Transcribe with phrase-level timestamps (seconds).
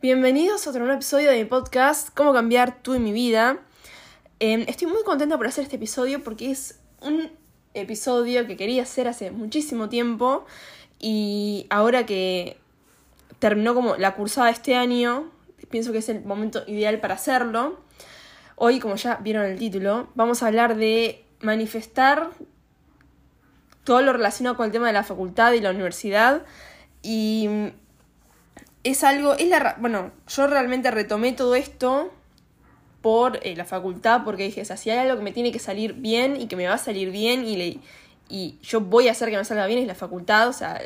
[0.00, 3.58] Bienvenidos a otro nuevo episodio de mi podcast, Cómo cambiar tú y mi vida.
[4.38, 7.32] Em, estoy muy contenta por hacer este episodio porque es un
[7.74, 10.46] episodio que quería hacer hace muchísimo tiempo
[11.00, 12.58] y ahora que
[13.40, 15.32] terminó como la cursada este año,
[15.68, 17.80] pienso que es el momento ideal para hacerlo.
[18.54, 22.30] Hoy, como ya vieron el título, vamos a hablar de manifestar
[23.82, 26.44] todo lo relacionado con el tema de la facultad y la universidad
[27.02, 27.72] y
[28.90, 32.10] es algo, es la, bueno, yo realmente retomé todo esto
[33.02, 35.58] por eh, la facultad, porque dije, o sea, si hay algo que me tiene que
[35.58, 37.80] salir bien y que me va a salir bien y,
[38.28, 40.80] y yo voy a hacer que me salga bien es la facultad, o sea,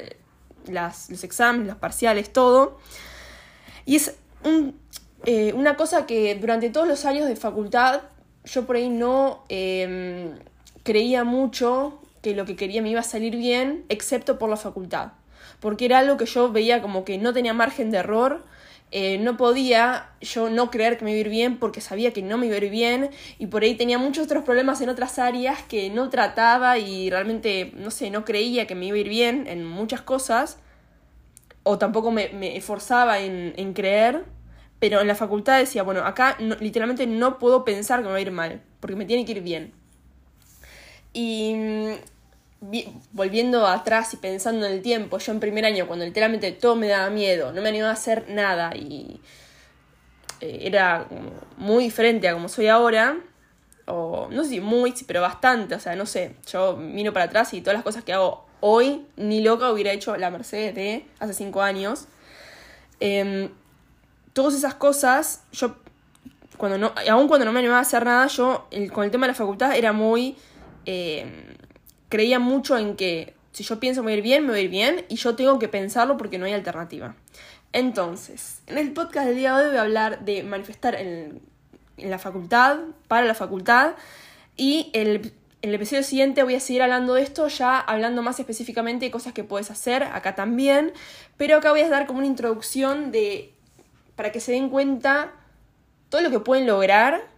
[0.68, 2.78] los exámenes, los parciales, todo.
[3.84, 4.16] Y es
[5.24, 8.02] eh, una cosa que durante todos los años de facultad
[8.44, 10.38] yo por ahí no em,
[10.82, 15.12] creía mucho que lo que quería me iba a salir bien, excepto por la facultad
[15.62, 18.44] porque era algo que yo veía como que no tenía margen de error.
[18.90, 22.20] Eh, no podía yo no creer que me iba a ir bien porque sabía que
[22.20, 25.18] no me iba a ir bien y por ahí tenía muchos otros problemas en otras
[25.18, 29.08] áreas que no trataba y realmente, no sé, no creía que me iba a ir
[29.08, 30.58] bien en muchas cosas
[31.62, 34.24] o tampoco me, esforzaba en, creer,
[34.80, 38.20] pero en la facultad decía, bueno, acá literalmente no puedo pensar que me va a
[38.20, 39.72] ir mal porque me tiene que ir bien.
[41.14, 41.54] Y
[43.12, 46.88] volviendo atrás y pensando en el tiempo, yo en primer año, cuando literalmente todo me
[46.88, 49.20] daba miedo, no me animaba a hacer nada y
[50.40, 51.06] eh, era
[51.56, 53.18] muy diferente a como soy ahora,
[53.86, 57.52] o no sé si muy, pero bastante, o sea, no sé, yo miro para atrás
[57.52, 61.34] y todas las cosas que hago hoy, ni loca hubiera hecho la Mercedes de hace
[61.34, 62.06] cinco años.
[63.00, 63.50] Em,
[64.32, 65.74] todas esas cosas, yo,
[66.56, 69.32] cuando no, aún cuando no me animaba a hacer nada, yo con el tema de
[69.32, 70.36] la facultad era muy...
[70.84, 71.52] Em,
[72.12, 74.62] creía mucho en que si yo pienso me voy a ir bien, me voy a
[74.64, 77.14] ir bien y yo tengo que pensarlo porque no hay alternativa.
[77.72, 81.40] Entonces, en el podcast del día de hoy voy a hablar de manifestar en,
[81.96, 83.92] la facultad, para la facultad
[84.58, 85.32] y el,
[85.62, 89.10] en el episodio siguiente voy a seguir hablando de esto, ya hablando más específicamente de
[89.10, 90.92] cosas que puedes hacer acá también,
[91.38, 93.54] pero acá voy a dar como una introducción de
[94.16, 95.32] para que se den cuenta
[96.10, 97.31] todo lo que pueden lograr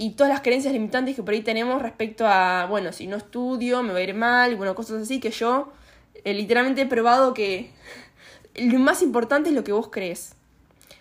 [0.00, 3.82] y todas las creencias limitantes que por ahí tenemos respecto a, bueno, si no estudio,
[3.82, 5.74] me va a ir mal, bueno, cosas así que yo
[6.24, 7.70] eh, literalmente he probado que
[8.54, 10.36] lo más importante es lo que vos crees.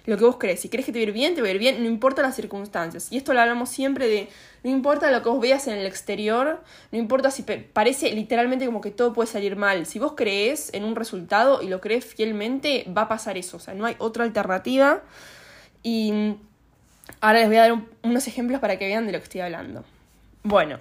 [0.05, 0.59] Lo que vos crees.
[0.59, 2.21] Si crees que te va a ir bien, te va a ir bien, no importa
[2.21, 3.07] las circunstancias.
[3.09, 4.27] Y esto lo hablamos siempre de,
[4.65, 6.61] no importa lo que vos veas en el exterior,
[6.91, 9.85] no importa si parece literalmente como que todo puede salir mal.
[9.85, 13.55] Si vos crees en un resultado y lo crees fielmente, va a pasar eso.
[13.55, 15.03] O sea, no hay otra alternativa.
[15.83, 16.35] Y
[17.21, 19.83] Ahora les voy a dar unos ejemplos para que vean de lo que estoy hablando.
[20.43, 20.79] Bueno,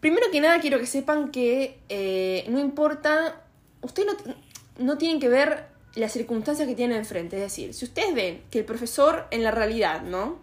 [0.00, 3.42] primero que nada quiero que sepan que eh, no importa,
[3.82, 4.34] ustedes no,
[4.78, 7.36] no tienen que ver las circunstancias que tienen enfrente.
[7.36, 10.38] Es decir, si ustedes ven que el profesor en la realidad, ¿no?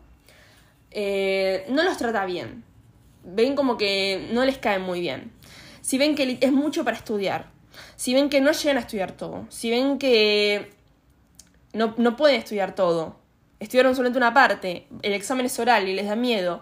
[0.91, 2.63] Eh, no los trata bien.
[3.23, 5.31] Ven como que no les cae muy bien.
[5.81, 7.49] Si ven que es mucho para estudiar.
[7.95, 9.45] Si ven que no llegan a estudiar todo.
[9.49, 10.71] Si ven que
[11.73, 13.24] no, no pueden estudiar todo
[13.59, 16.61] estudiaron solamente una parte, el examen es oral y les da miedo,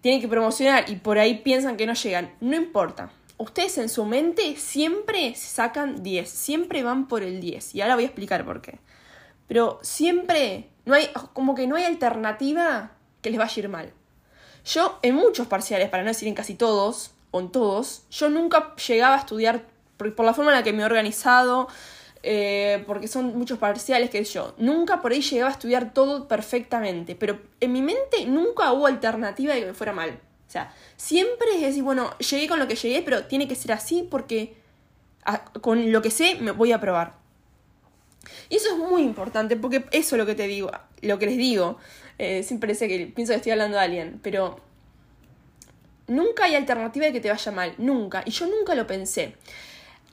[0.00, 3.10] tienen que promocionar y por ahí piensan que no llegan, no importa.
[3.38, 8.04] Ustedes en su mente siempre sacan 10, siempre van por el 10 y ahora voy
[8.04, 8.78] a explicar por qué.
[9.46, 13.92] Pero siempre no hay como que no hay alternativa que les vaya a ir mal.
[14.64, 18.74] Yo en muchos parciales, para no decir en casi todos o en todos, yo nunca
[18.76, 19.64] llegaba a estudiar
[19.96, 21.68] por, la forma en la que me he organizado,
[22.22, 24.54] eh, porque son muchos parciales que yo.
[24.58, 29.54] Nunca por ahí llegaba a estudiar todo perfectamente, pero en mi mente nunca hubo alternativa
[29.54, 30.10] de que me fuera mal.
[30.46, 33.72] O sea, siempre es decir, bueno, llegué con lo que llegué, pero tiene que ser
[33.72, 34.54] así porque
[35.60, 37.14] con lo que sé me voy a probar.
[38.48, 40.70] Y eso es muy importante, porque eso es lo que te digo,
[41.02, 41.78] lo que les digo.
[42.18, 44.60] Eh, siempre sé que pienso que estoy hablando de alguien, pero
[46.06, 48.22] nunca hay alternativa de que te vaya mal, nunca.
[48.24, 49.34] Y yo nunca lo pensé.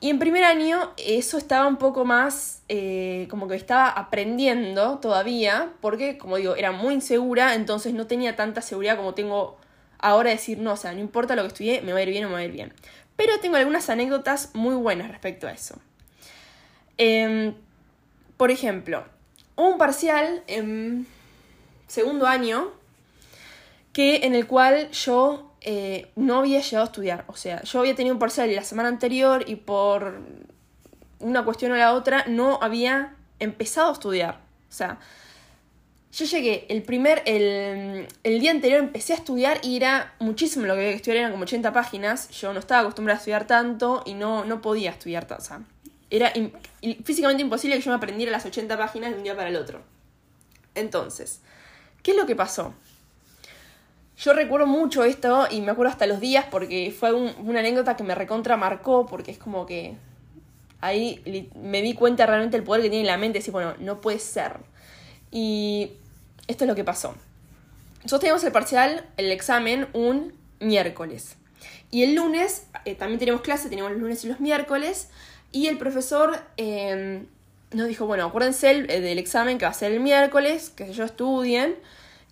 [0.04, 5.72] Y en primer año eso estaba un poco más, eh, como que estaba aprendiendo todavía,
[5.80, 9.58] porque como digo, era muy insegura, entonces no tenía tanta seguridad como tengo
[10.00, 12.10] ahora de decir, no, o sea, no importa lo que estudié, me va a ir
[12.10, 12.74] bien o me va a ir bien.
[13.16, 15.80] Pero tengo algunas anécdotas muy buenas respecto a eso.
[16.98, 17.54] Em,
[18.36, 19.06] por ejemplo,
[19.56, 21.08] un parcial en
[21.88, 22.74] segundo año
[23.94, 27.26] que en el cual yo eh, no había llegado a estudiar.
[27.28, 30.22] O sea, yo había tenido un parcial la semana anterior y por
[31.20, 34.42] una cuestión o la otra no había empezado a estudiar.
[34.70, 35.00] O sea,
[36.12, 40.74] yo llegué el primer, el, el, día anterior empecé a estudiar y era muchísimo lo
[40.74, 42.30] que había que estudiar, eran como 80 páginas.
[42.30, 45.44] Yo no estaba acostumbrada a estudiar tanto y no, no podía estudiar tanto.
[45.44, 45.62] O sea,
[46.10, 46.32] era
[47.04, 49.82] físicamente imposible que yo me aprendiera las 80 páginas de un día para el otro.
[50.76, 51.42] Entonces,
[52.04, 52.74] ¿qué es lo que pasó?
[54.24, 58.04] Yo recuerdo mucho esto y me acuerdo hasta los días porque fue una anécdota que
[58.04, 59.96] me recontra marcó porque es como que
[60.80, 63.40] ahí me di cuenta realmente del poder que tiene la mente.
[63.40, 64.60] Decir, bueno, no puede ser.
[65.30, 65.92] Y
[66.48, 67.16] esto es lo que pasó.
[67.98, 71.36] Nosotros teníamos el parcial, el examen, un miércoles.
[71.92, 75.10] Y el lunes eh, también tenemos clase, tenemos los lunes y los miércoles.
[75.52, 77.26] Y el profesor em,
[77.74, 81.04] nos dijo, bueno, acuérdense eh, del examen que va a ser el miércoles, que yo
[81.04, 81.76] estudien.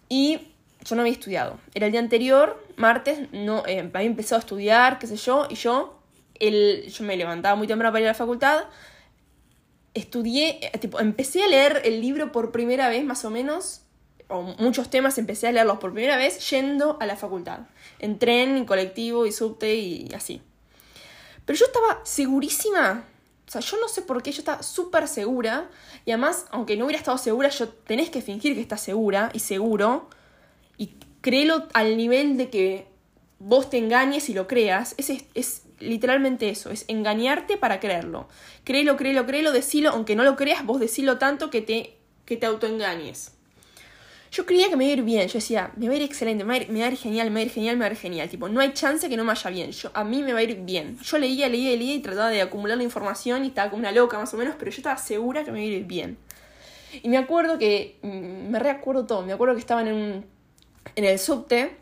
[0.08, 0.51] Y
[0.84, 1.60] yo no había estudiado.
[1.74, 5.56] Era el día anterior, martes, no, eh, había empezado a estudiar, qué sé yo, y
[5.56, 6.00] yo,
[6.40, 8.66] el, yo me levantaba muy temprano para ir a la facultad.
[9.94, 13.82] Estudié, tipo, empecé a leer el libro por primera vez, más o menos,
[14.28, 17.60] o muchos temas empecé a leerlos por primera vez yendo a la facultad.
[18.00, 20.42] En tren, en colectivo y subte y así.
[21.46, 23.06] Pero yo estaba segurísima.
[23.48, 25.70] O sea, yo no sé por qué, yo estaba súper segura.
[26.06, 29.40] Y además, aunque no hubiera estado segura, yo tenés que fingir que estás segura y
[29.40, 30.10] seguro.
[30.82, 32.88] Y créelo al nivel de que
[33.38, 34.96] vos te engañes y lo creas.
[34.98, 38.28] Es, es, literalmente eso, es engañarte para creerlo.
[38.64, 42.48] Créelo, créelo, créelo, decilo, aunque no lo creas, vos decilo tanto que te, que te
[42.48, 43.34] autoengañes.
[44.32, 46.44] Yo creía que me iba a ir bien, yo decía, me va a ir excelente,
[46.44, 48.28] me va a ir, genial, me va a ir genial, me va a ir genial.
[48.28, 50.44] Tipo, no hay chance que no me vaya bien, yo, a mí me va a
[50.44, 50.98] ir bien.
[51.04, 54.18] Yo leía, leía, leía y trataba de acumular la información y estaba como una loca
[54.18, 56.18] más o menos, pero yo estaba segura que me iba a ir bien.
[57.04, 60.26] Y me acuerdo que, mm, me reacuerdo todo, me acuerdo que estaban en,
[60.96, 61.78] en el subte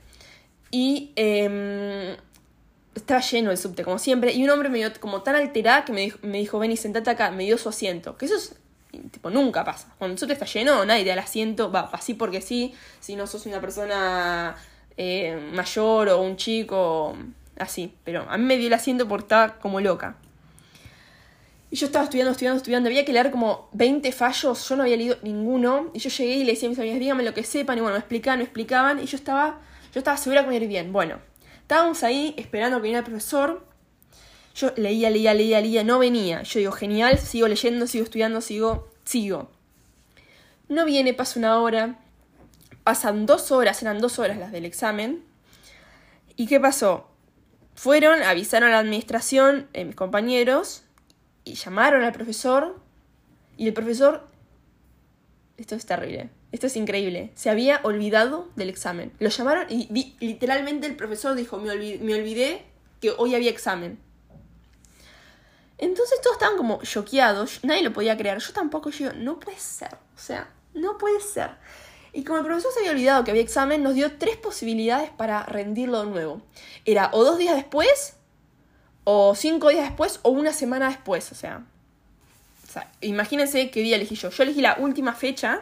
[0.72, 2.16] y em,
[2.94, 5.94] estaba lleno el subte, como siempre, y un hombre me dio como tan alterada que
[5.94, 8.18] me dijo, me dijo, ven y sentate acá, me dio su asiento.
[8.18, 8.56] Que eso es
[9.12, 9.94] tipo, nunca pasa.
[9.98, 13.16] Cuando el subte está lleno, nadie te da el asiento, va, así porque sí, si
[13.16, 14.56] no sos una persona
[14.98, 17.16] eh, mayor o un chico,
[17.57, 17.95] así.
[18.04, 20.18] Pero a mí me dio el asiento porque estaba como loca.
[21.71, 22.89] Y yo estaba estudiando, estudiando, estudiando.
[22.89, 24.68] Había que leer como 20 fallos.
[24.68, 25.92] Yo no había leído ninguno.
[25.94, 27.77] Y yo llegué y le decía a mis amigas, díganme lo que sepan.
[27.77, 29.00] Y bueno, me explicaban, me explicaban.
[29.00, 29.62] Y yo estaba,
[29.94, 30.92] yo estaba segura que me iba a ir bien.
[30.92, 31.19] Bueno,
[31.62, 33.68] estábamos ahí esperando que viniera el profesor.
[34.56, 36.42] Yo leía, leía, leía, leía, no venía.
[36.42, 39.51] Yo digo, genial, sigo leyendo, sigo estudiando, sigo, sigo.
[40.69, 42.00] No viene, pasa una hora.
[42.83, 45.24] Pasan dos horas, eran dos horas las del examen.
[46.36, 47.07] ¿Y qué pasó?
[47.75, 50.83] Fueron, avisaron a la administración, eh, mis compañeros,
[51.54, 52.80] llamaron al profesor.
[53.57, 54.28] Y el profesor,
[55.57, 59.12] esto es terrible, esto es increíble, se había olvidado del examen.
[59.19, 62.63] Lo llamaron y literalmente el profesor dijo, me olvidé
[63.01, 64.00] que hoy había examen.
[65.78, 69.94] Entonces todos estaban como choqueados, nadie lo podía creer, yo tampoco, yo no puede ser,
[69.94, 71.52] o sea, no puede ser.
[72.12, 75.44] Y como el profesor se había olvidado que había examen, nos dio tres posibilidades para
[75.44, 76.42] rendirlo de nuevo.
[76.84, 78.16] Era o dos días después,
[79.04, 81.63] o cinco días después, o una semana después, o sea.
[82.68, 84.30] O sea, imagínense qué día elegí yo.
[84.30, 85.62] Yo elegí la última fecha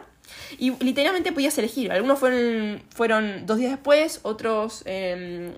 [0.58, 1.90] y literalmente podías elegir.
[1.90, 5.52] Algunos fueron, fueron dos días después, otros em,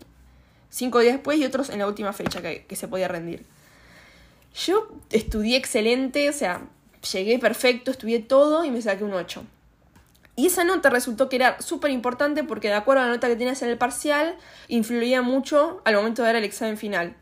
[0.68, 3.44] cinco días después y otros en la última fecha que se podía rendir.
[4.54, 6.62] Yo estudié excelente, o sea,
[7.12, 9.44] llegué perfecto, estudié todo y me saqué un 8.
[10.36, 13.36] Y esa nota resultó que era súper importante porque de acuerdo a la nota que
[13.36, 14.36] tenías en el parcial,
[14.68, 17.14] influía mucho al momento de dar el examen final.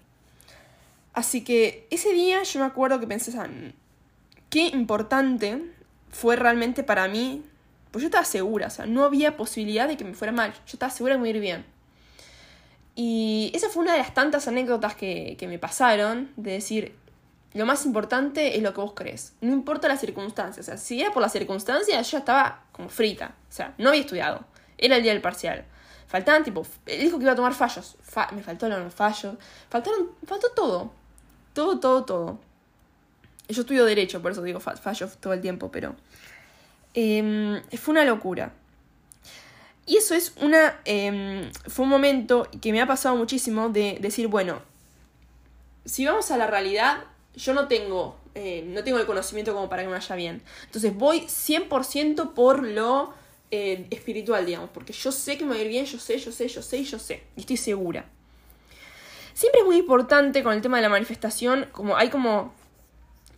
[1.12, 3.32] Así que ese día yo me acuerdo que pensé,
[4.50, 5.62] qué importante
[6.10, 7.42] fue realmente para mí,
[7.90, 10.72] pues yo estaba segura, o sea, no había posibilidad de que me fuera mal, yo
[10.74, 11.64] estaba segura de que me ir bien.
[12.94, 16.94] Y esa fue una de las tantas anécdotas que, que me pasaron, de decir,
[17.54, 19.32] lo más importante es lo que vos crees.
[19.40, 20.66] No importa las circunstancias.
[20.66, 23.34] O sea, si era por las circunstancias, yo estaba como frita.
[23.48, 24.44] O sea, no había estudiado.
[24.76, 25.64] Era el día del parcial.
[26.06, 27.96] Faltaban, tipo, él dijo que iba a tomar fallos.
[28.32, 29.36] me faltó los fallos.
[29.70, 30.92] Faltaron, faltó todo.
[31.52, 32.40] Todo, todo, todo.
[33.48, 35.96] Yo estudio Derecho, por eso digo fallos todo el tiempo, pero.
[36.94, 38.52] Em, fue una locura.
[39.86, 40.80] Y eso es una.
[40.84, 44.60] Em, fue un momento que me ha pasado muchísimo de decir, bueno,
[45.84, 49.82] si vamos a la realidad, yo no tengo, eh, no tengo el conocimiento como para
[49.82, 50.42] que me vaya bien.
[50.64, 53.14] Entonces voy 100% por lo
[53.50, 56.32] eh, espiritual, digamos, porque yo sé que me va a ir bien, yo sé, yo
[56.32, 58.10] sé, yo sé yo sé, y estoy segura.
[59.38, 62.52] Siempre es muy importante con el tema de la manifestación, como hay como,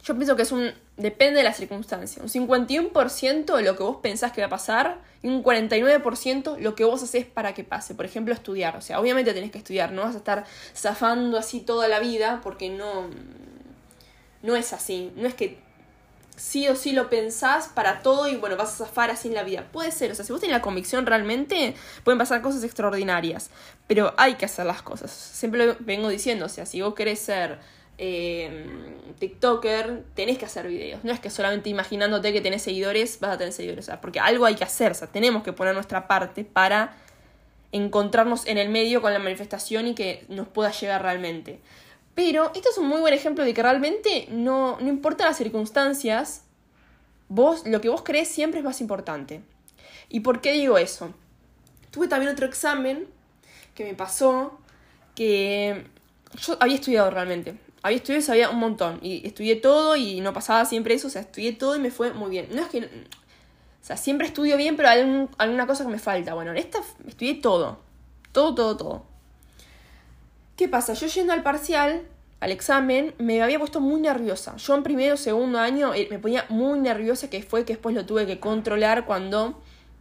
[0.03, 3.99] yo pienso que es un, depende de la circunstancia, un 51% de lo que vos
[3.99, 7.95] pensás que va a pasar y un 49% lo que vos haces para que pase.
[7.95, 11.61] Por ejemplo, estudiar, o sea, obviamente tenés que estudiar, no vas a estar zafando así
[11.61, 13.11] toda la vida porque no,
[14.43, 15.13] no es así.
[15.17, 15.59] No es que
[16.41, 19.43] sí o sí lo pensás para todo y bueno, vas a zafar así en la
[19.43, 19.67] vida.
[19.71, 23.51] Puede ser, o sea, si vos tenés la convicción realmente, pueden pasar cosas extraordinarias.
[23.87, 25.11] Pero hay que hacer las cosas.
[25.11, 27.59] Siempre lo vengo diciendo, o sea, si vos querés ser
[27.99, 28.67] eh,
[29.19, 31.05] TikToker, tenés que hacer videos.
[31.05, 33.85] No es que solamente imaginándote que tenés seguidores, vas a tener seguidores.
[33.85, 34.93] O sea, porque algo hay que hacer.
[34.93, 36.97] O sea, tenemos que poner nuestra parte para
[37.71, 41.61] encontrarnos en el medio con la manifestación y que nos pueda llegar realmente.
[42.23, 46.43] Pero esto es un muy buen ejemplo de que realmente no, no importa las circunstancias,
[47.31, 49.41] vos, lo que vos crees siempre es más importante.
[50.11, 51.15] ¿Y por qué digo eso?
[51.91, 53.07] Tuve también otro examen
[53.75, 54.61] que me pasó
[55.15, 55.87] que
[56.39, 57.55] yo había estudiado realmente.
[57.83, 58.99] Había estudiado y sabía un montón.
[59.01, 61.07] Y estudié todo y no pasaba siempre eso.
[61.07, 62.49] O sea, estudié todo y me fue muy bien.
[62.53, 62.81] No es que.
[62.81, 66.35] O sea, siempre estudio bien, pero hay alguna cosa que me falta.
[66.35, 67.79] Bueno, en esta estudié todo.
[68.31, 69.10] Todo, todo, todo.
[70.61, 70.93] ¿Qué pasa?
[70.93, 72.03] Yo yendo al parcial,
[72.41, 74.55] al examen, me había puesto muy nerviosa.
[74.59, 78.05] Yo en primero, segundo año eh, me ponía muy nerviosa, que fue que después lo
[78.05, 79.59] tuve que controlar cuando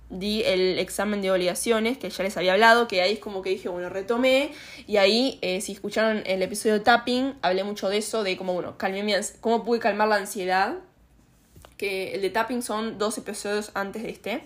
[0.10, 3.52] di el examen de obligaciones, que ya les había hablado, que ahí es como que
[3.52, 4.52] dije, bueno, retomé,
[4.86, 8.54] y ahí, eh, si escucharon el episodio de tapping, hablé mucho de eso, de cómo,
[8.54, 10.76] bueno, calmé mi cómo pude calmar la ansiedad,
[11.78, 14.44] que el de tapping son dos episodios antes de este,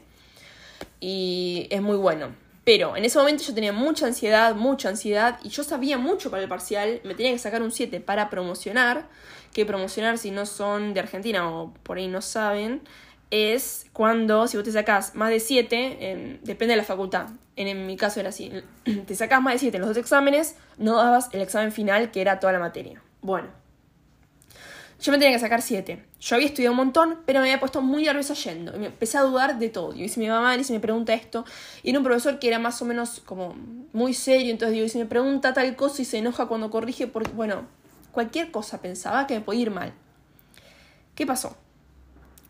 [1.00, 2.43] y es muy bueno.
[2.64, 6.44] Pero en ese momento yo tenía mucha ansiedad, mucha ansiedad, y yo sabía mucho para
[6.44, 9.08] el parcial, me tenía que sacar un 7 para promocionar,
[9.54, 12.82] que promocionar si no son de Argentina o por ahí no saben,
[13.32, 17.98] es cuando, si vos te sacás más de 7, depende de la facultad, en, mi
[17.98, 18.52] caso era así,
[19.08, 22.22] te sacás más de 7 en los dos exámenes, no dabas el examen final que
[22.22, 23.02] era toda la materia.
[23.22, 23.50] Bueno,
[25.04, 26.04] yo me tenía que sacar 7.
[26.20, 28.76] Yo había estudiado un montón, pero me había puesto muy nerviosa yendo.
[28.76, 29.94] Y me empecé a dudar de todo.
[29.94, 31.46] Y si va mal y si me pregunta esto.
[31.84, 33.54] Y era un profesor que era más o menos como
[33.92, 34.50] muy serio.
[34.50, 37.68] Entonces digo, y si me pregunta tal cosa y se enoja cuando corrige, porque, bueno,
[38.12, 39.94] cualquier cosa pensaba que me podía ir mal.
[41.16, 41.58] ¿Qué pasó?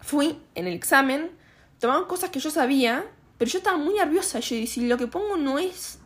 [0.04, 1.32] fui en el examen,
[1.80, 3.06] tomaban cosas que yo sabía,
[3.38, 4.40] pero yo estaba muy nerviosa.
[4.40, 6.00] Yo dije, si lo que pongo no es,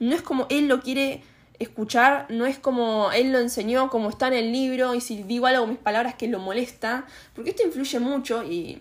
[0.00, 1.22] no es como él lo quiere
[1.58, 5.46] escuchar, no es como él lo enseñó, como está en el libro, y si digo
[5.46, 8.80] algo mis palabras que lo molesta, porque esto influye mucho y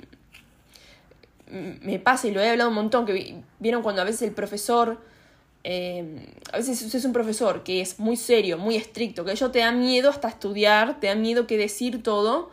[1.51, 4.99] me pasa y lo he hablado un montón, que vieron cuando a veces el profesor,
[5.63, 9.59] eh, a veces es un profesor que es muy serio, muy estricto, que ellos te
[9.59, 12.51] da miedo hasta estudiar, te da miedo que decir todo,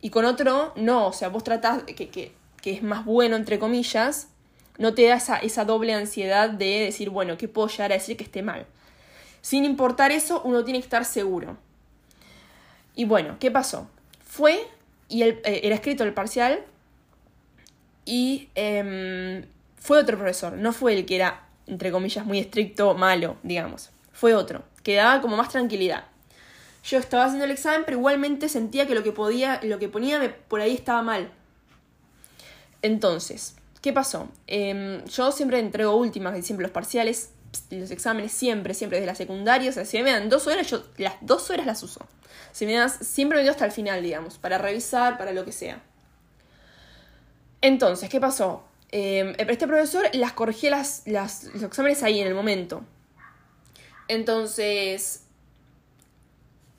[0.00, 3.58] y con otro, no, o sea, vos tratás que, que, que es más bueno, entre
[3.58, 4.28] comillas,
[4.78, 8.16] no te da esa, esa doble ansiedad de decir, bueno, ¿qué puedo llegar a decir
[8.16, 8.66] que esté mal?
[9.40, 11.56] Sin importar eso, uno tiene que estar seguro.
[12.94, 13.88] Y bueno, ¿qué pasó?
[14.24, 14.66] Fue,
[15.08, 16.64] y él, eh, era escrito el parcial,
[18.04, 19.44] y em,
[19.76, 23.90] fue otro profesor, no fue el que era, entre comillas, muy estricto, malo, digamos.
[24.12, 26.04] Fue otro, que daba como más tranquilidad
[26.88, 30.36] yo estaba haciendo el examen, pero igualmente sentía que lo que podía, lo que ponía
[30.48, 31.30] por ahí estaba mal.
[32.80, 34.28] Entonces, ¿qué pasó?
[34.46, 37.32] Em, yo siempre entrego últimas, siempre los parciales,
[37.70, 39.70] los exámenes, siempre, siempre, desde la secundaria.
[39.70, 42.06] O sea, si me dan dos horas, yo las dos horas las uso.
[42.52, 45.52] Si me das, siempre me dio hasta el final, digamos, para revisar, para lo que
[45.52, 45.82] sea.
[47.60, 48.64] Entonces, ¿qué pasó?
[48.90, 52.82] Eh, este profesor las corregía las, los exámenes ahí en el momento.
[54.08, 55.24] Entonces,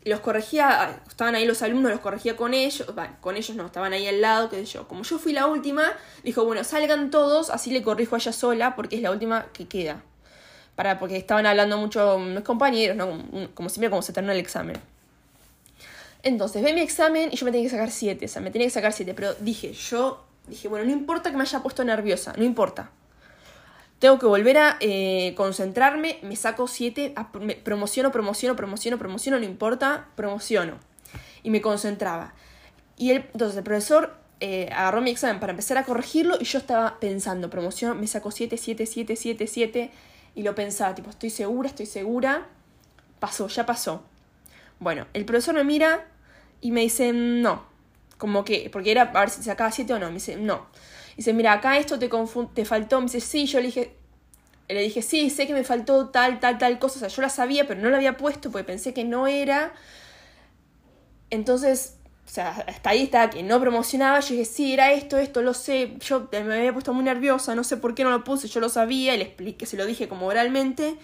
[0.04, 4.08] los corregía, estaban ahí los alumnos, los corregía con ellos, con ellos no, estaban ahí
[4.08, 4.88] al lado, qué sé yo.
[4.88, 8.76] Como yo fui la última, dijo, bueno, salgan todos, así le corrijo a ella sola,
[8.76, 10.04] porque es la última que queda.
[10.80, 13.22] Para, porque estaban hablando mucho mis compañeros, ¿no?
[13.54, 14.78] Como, siempre, como se terminó el examen.
[16.24, 18.66] Entonces, ve mi examen y yo me tenía que sacar siete, o sea, me tenía
[18.66, 22.32] que sacar siete, pero dije, yo, dije, bueno, no importa que me haya puesto nerviosa,
[22.38, 22.92] no importa.
[24.00, 27.14] Tengo que volver a eh, concentrarme, me saco siete,
[27.66, 30.78] promociono, promociono, promociono, promociono, no importa, promociono.
[31.44, 32.34] Y me concentraba.
[32.96, 36.58] Y el, entonces el profesor eh, agarró mi examen para empezar a corregirlo y yo
[36.58, 39.92] estaba pensando, promociono, me saco 7, 7, 7, 7, 7
[40.36, 42.48] y lo pensaba, tipo, estoy segura, estoy segura.
[43.20, 44.04] Pasó, ya pasó.
[44.80, 46.08] Bueno, el profesor me mira
[46.62, 47.68] y me dice, no.
[48.18, 50.08] Como que, porque era a ver si sacaba 7 o no.
[50.08, 50.68] Me dice, no
[51.20, 52.10] dice, mira, acá esto te,
[52.54, 53.00] te faltó.
[53.00, 53.94] Me dice, sí, yo le dije,
[54.70, 56.96] le dije, sí, sé que me faltó tal, tal, tal cosa.
[56.96, 59.74] O sea, yo la sabía, pero no la había puesto porque pensé que no era.
[61.30, 61.98] Entonces,
[62.30, 64.20] o sea, estaba que no promocionaba.
[64.20, 65.96] Yo dije, sí, era esto, esto, lo sé.
[66.00, 68.70] Yo me había puesto muy nerviosa, no sé por qué no lo puse, yo lo
[68.70, 69.16] sabía.
[69.16, 70.96] Y le expliqué, se lo dije como oralmente.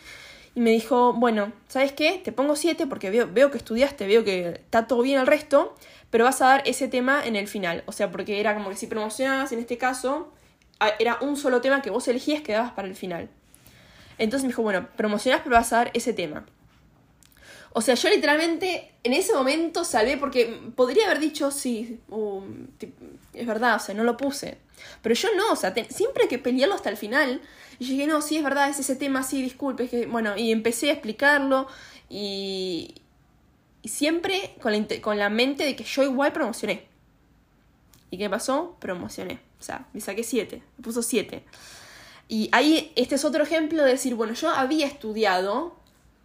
[0.53, 2.21] Y me dijo, bueno, ¿sabes qué?
[2.23, 5.75] Te pongo siete porque veo, veo que estudiaste, veo que está todo bien el resto
[6.15, 7.83] pero vas a dar ese tema en el final.
[7.87, 10.31] O sea, porque era como que si promocionabas, en este caso,
[10.97, 13.27] era un solo tema que vos elegías que dabas para el final.
[14.17, 16.45] Entonces me dijo, bueno, promocionás, pero vas a dar ese tema.
[17.77, 20.45] O sea, yo literalmente en ese momento salvé porque
[20.77, 22.41] podría haber dicho, sí, uh,
[23.33, 24.59] es verdad, o sea, no lo puse.
[25.01, 27.41] Pero yo no, o sea, siempre hay que pelearlo hasta el final.
[27.77, 30.89] Y llegué, no, sí, es verdad, es ese tema, sí, disculpe, que, bueno, y empecé
[30.89, 31.67] a explicarlo
[32.09, 32.95] y,
[33.81, 36.87] Y siempre con la, con la mente de que yo igual promocioné.
[38.09, 38.77] ¿Y qué pasó?
[38.79, 39.41] Promocioné.
[39.59, 41.43] O sea, me saqué 7, me puso 7.
[42.29, 45.75] Y ahí, este es otro ejemplo de decir, bueno, yo había estudiado,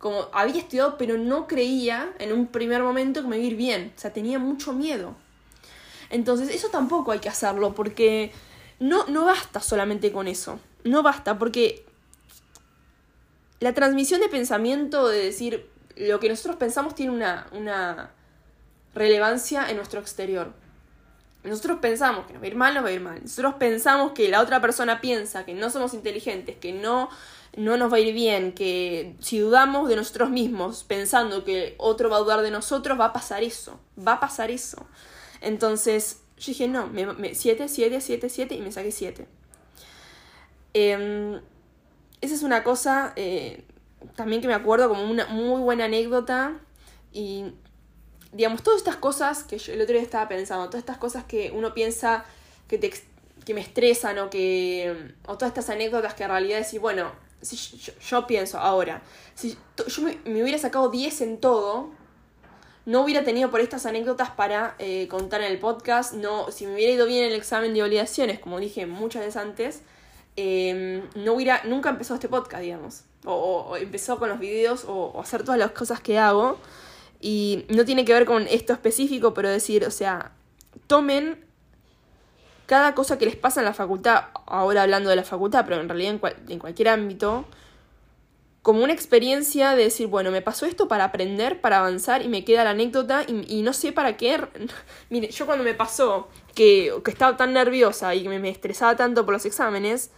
[0.00, 3.56] como había estudiado, pero no creía en un primer momento que me iba a ir
[3.56, 3.92] bien.
[3.96, 5.14] O sea, tenía mucho miedo.
[6.08, 8.32] Entonces, eso tampoco hay que hacerlo, porque
[8.80, 10.58] no, no basta solamente con eso.
[10.84, 11.84] No basta, porque
[13.60, 18.10] la transmisión de pensamiento, de decir lo que nosotros pensamos, tiene una, una
[18.94, 20.54] relevancia en nuestro exterior.
[21.42, 23.20] Nosotros pensamos que nos va a ir mal, nos va a ir mal.
[23.22, 27.08] Nosotros pensamos que la otra persona piensa que no somos inteligentes, que no,
[27.56, 32.10] no nos va a ir bien, que si dudamos de nosotros mismos pensando que otro
[32.10, 33.80] va a dudar de nosotros, va a pasar eso.
[33.98, 34.86] Va a pasar eso.
[35.40, 36.90] Entonces yo dije, no,
[37.32, 39.26] 7, 7, 7, 7 y me saqué 7.
[40.74, 41.40] Em,
[42.20, 43.64] esa es una cosa eh,
[44.14, 46.58] también que me acuerdo como una muy buena anécdota
[47.12, 47.52] y
[48.32, 51.52] digamos, todas estas cosas que yo el otro día estaba pensando, todas estas cosas que
[51.54, 52.24] uno piensa
[52.68, 52.92] que, te,
[53.44, 55.14] que me estresan o que.
[55.26, 57.10] o todas estas anécdotas que en realidad decís, bueno,
[57.42, 57.56] si
[58.08, 59.02] yo, pienso ahora,
[59.34, 59.56] si
[59.86, 61.90] yo me, hubiera sacado 10 en todo,
[62.86, 66.74] no hubiera tenido por estas anécdotas para eh, contar en el podcast, no, si me
[66.74, 69.82] hubiera ido bien en el examen de obligaciones, como dije muchas veces antes,
[70.36, 73.02] em, no hubiera, nunca empezó este podcast, digamos.
[73.24, 76.58] O, empezó con los videos o, o hacer todas las cosas que hago.
[77.20, 80.32] Y no tiene que ver con esto específico, pero decir, o sea,
[80.86, 81.44] tomen
[82.70, 85.88] cada cosa que les pasa en la facultad, ahora hablando de la facultad, pero en
[85.88, 87.44] realidad en, cualquier ámbito,
[88.62, 92.44] como una experiencia de decir, bueno, me pasó esto para aprender, para avanzar y me
[92.44, 94.40] queda la anécdota y, no sé para qué.
[95.10, 99.24] Mire, yo cuando me pasó que, que estaba tan nerviosa y que me estresaba tanto
[99.24, 100.12] por los exámenes,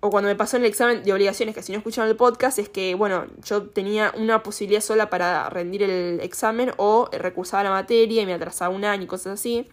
[0.00, 2.58] o cuando me pasó en el examen de obligaciones, que si no escucharon el podcast,
[2.58, 7.70] es que, bueno, yo tenía una posibilidad sola para rendir el examen o recursaba la
[7.70, 9.66] materia y me atrasaba un año y cosas así.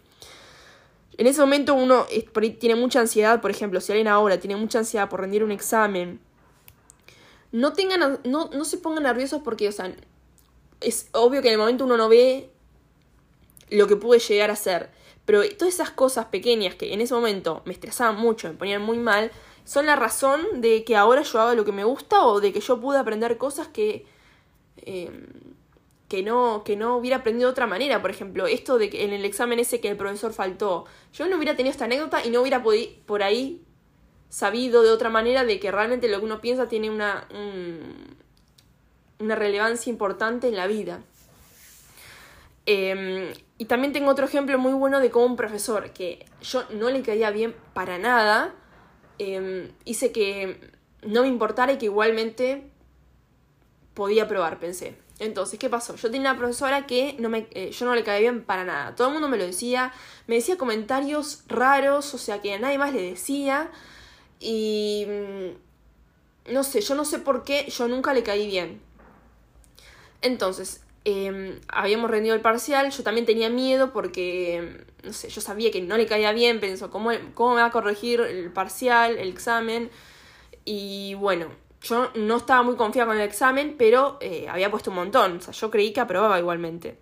[1.18, 2.08] En ese momento uno
[2.60, 6.20] tiene mucha ansiedad, por ejemplo, si alguien ahora tiene mucha ansiedad por rendir un examen,
[7.52, 9.94] no, tengan, no, no se pongan nerviosos porque, o sea,
[10.82, 12.50] es obvio que en el momento uno no ve
[13.70, 14.90] lo que pude llegar a ser.
[15.26, 18.98] Pero todas esas cosas pequeñas que en ese momento me estresaban mucho, me ponían muy
[18.98, 19.32] mal,
[19.66, 22.60] son la razón de que ahora yo haga lo que me gusta o de que
[22.60, 24.06] yo pude aprender cosas que,
[24.78, 25.28] em,
[26.10, 28.02] que, no, que no hubiera aprendido de otra manera.
[28.02, 31.38] Por ejemplo, esto de que en el examen ese que el profesor faltó, yo no
[31.38, 33.62] hubiera tenido esta anécdota y no hubiera podido por ahí
[34.30, 37.28] sabido de otra manera de que realmente lo que uno piensa tiene una,
[39.20, 41.02] una relevancia importante en la vida.
[42.66, 46.90] Em, y también tengo otro ejemplo muy bueno de cómo un profesor que yo no
[46.90, 48.56] le caía bien para nada,
[49.20, 50.72] Em, hice que
[51.04, 52.70] no me importara y que igualmente
[53.94, 54.98] podía probar, pensé.
[55.20, 55.96] Entonces, ¿qué pasó?
[55.96, 58.96] Yo tenía una profesora que no me, eh, yo no le caía bien para nada.
[58.96, 59.94] Todo el mundo me lo decía,
[60.28, 63.72] me decía comentarios raros, o sea, que a nadie más le decía.
[64.40, 68.82] Y mm, no sé, yo no sé por qué, yo nunca le caí bien.
[70.22, 75.70] Entonces, Em, habíamos rendido el parcial, yo también tenía miedo porque, no sé, yo sabía
[75.70, 79.28] que no le caía bien, pensó, ¿cómo, cómo me va a corregir el parcial, el
[79.28, 79.92] examen?
[80.64, 81.48] Y bueno,
[81.82, 85.42] yo no estaba muy confiada con el examen, pero eh, había puesto un montón, o
[85.42, 86.98] sea, yo creí que aprobaba igualmente.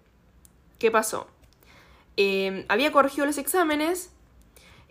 [0.80, 1.28] ¿Qué pasó?
[2.18, 4.12] Em, había corregido los exámenes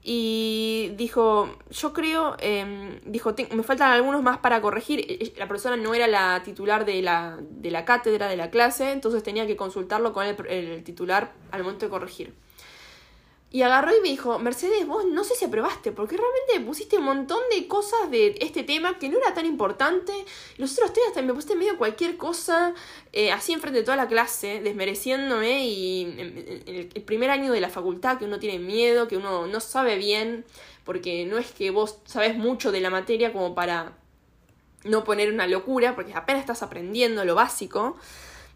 [0.03, 5.01] y dijo, yo creo, em, dijo, me faltan algunos más para corregir.
[5.01, 8.51] E, e, la persona no era la titular de la, de la cátedra, de la
[8.51, 12.35] clase, entonces tenía que consultarlo con el titular al momento de corregir.
[13.53, 17.05] Y agarró y me dijo, Mercedes, vos no sé si aprobaste, porque realmente pusiste un
[17.05, 20.13] montón de cosas de este tema que no era tan importante.
[20.57, 22.75] Los otros días hasta me pusiste medio cualquier cosa,
[23.13, 25.67] eh, así enfrente de toda la clase, desmereciéndome.
[25.67, 29.59] Y en, el primer año de la facultad, que uno tiene miedo, que uno no
[29.59, 30.45] sabe bien,
[30.85, 33.95] porque no es que vos sabes mucho de la materia como para
[34.85, 37.97] no poner una locura, porque apenas estás aprendiendo lo básico.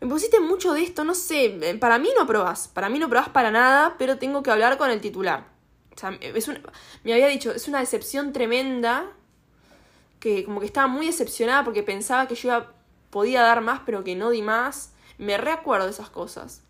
[0.04, 3.06] Me pusiste mucho de esto, no sé, eh, para mí no aprobás, para mí no
[3.06, 5.46] aprobás para nada, pero tengo que hablar con el titular.
[5.96, 6.46] O sea, es
[7.04, 9.10] me había dicho, es una decepción tremenda,
[10.20, 12.66] que como que estaba muy decepcionada porque pensaba que yo
[13.08, 14.92] podía dar más, pero que no di más.
[15.16, 16.60] Me reacuerdo de esas cosas.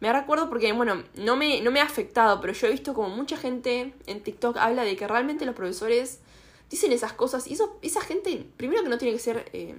[0.00, 3.08] Me recuerdo porque, bueno, no me, no me ha afectado, pero yo he visto como
[3.08, 6.18] mucha gente en TikTok habla de que realmente los profesores
[6.70, 7.46] dicen esas cosas.
[7.46, 9.76] Y esa gente, primero que no tiene que ser eh,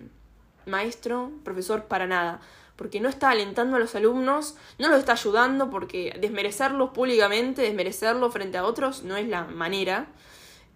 [0.65, 2.39] maestro, profesor para nada
[2.75, 8.33] porque no está alentando a los alumnos, no los está ayudando, porque desmerecerlos públicamente, desmerecerlos
[8.33, 10.07] frente a otros, no es la manera.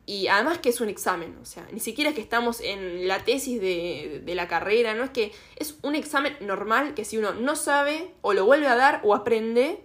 [0.05, 3.23] Y además que es un examen, o sea, ni siquiera es que estamos en la
[3.23, 7.33] tesis de, de, la carrera, no es que es un examen normal que si uno
[7.33, 9.83] no sabe o lo vuelve a dar o aprende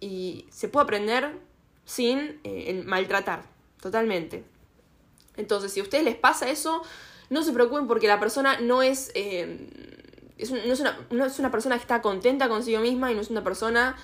[0.00, 1.38] y se puede aprender
[1.84, 3.44] sin eh, maltratar,
[3.80, 4.44] totalmente.
[5.36, 6.82] Entonces, si a ustedes les pasa eso,
[7.30, 9.68] no se preocupen porque la persona no es, eh,
[10.42, 13.96] es, no, es una, persona que está contenta consigo misma y no es una persona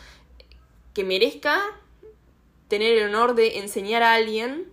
[0.94, 1.62] que merezca
[2.68, 4.70] tener el honor de enseñar a alguien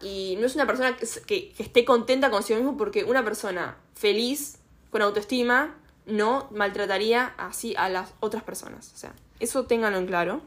[0.00, 4.58] y no es una persona que, esté contenta consigo mismo porque una persona feliz,
[4.90, 8.92] con autoestima, no maltrataría así a las otras personas.
[8.94, 10.42] O sea, eso ténganlo en claro.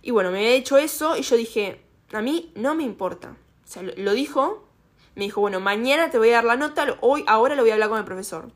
[0.00, 1.80] Y bueno, me había hecho eso y yo dije,
[2.12, 3.36] a mí no me importa.
[3.64, 4.66] O sea, lo dijo,
[5.14, 7.74] me dijo, bueno, mañana te voy a dar la nota, hoy, ahora lo voy a
[7.74, 8.50] hablar con el profesor.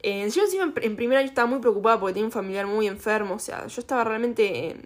[0.00, 3.34] Eh, yo encima en primer año estaba muy preocupada porque tenía un familiar muy enfermo,
[3.34, 4.76] o sea, yo estaba realmente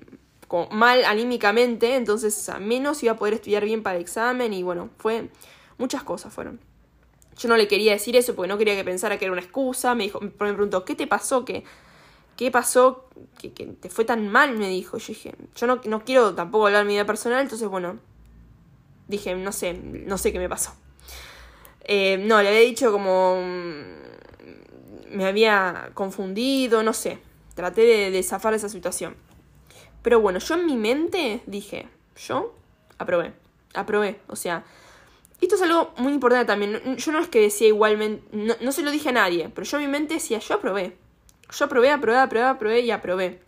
[0.71, 4.91] mal anímicamente, entonces a menos iba a poder estudiar bien para el examen y bueno,
[4.99, 5.29] fue
[5.79, 6.61] muchas cosas fueron.
[7.39, 9.95] Yo no le quería decir eso porque no quería que pensara que era una excusa,
[9.95, 11.45] me dijo, me preguntó, ¿qué te pasó?
[11.45, 11.65] ¿Qué,
[12.37, 13.09] qué pasó?
[13.39, 14.57] ¿Que, te fue tan mal?
[14.59, 14.99] Me dijo.
[14.99, 17.99] Yo dije, yo no, no quiero tampoco hablar de mi vida personal, entonces bueno,
[19.09, 20.73] dije, no sé, no sé qué me pasó.
[21.85, 23.43] Eh, no, le había dicho como
[25.13, 27.19] me había confundido, no sé.
[27.55, 29.15] Traté de, de zafar esa situación.
[30.03, 32.55] Pero bueno, yo en mi mente dije, yo
[32.99, 33.33] aprobé,
[33.75, 34.21] aprobé.
[34.27, 34.65] O sea,
[35.43, 36.97] esto es algo muy importante también.
[36.97, 39.85] Yo no es que decía igualmente, no, se lo dije a nadie, pero yo en
[39.85, 40.97] mi mente decía, yo aprobé.
[41.51, 43.41] Yo aprobé, aprobé, aprobé, aprobé y aprobé.